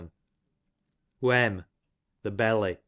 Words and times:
Wem, 1.19 1.65
the 2.23 2.31
belly. 2.31 2.79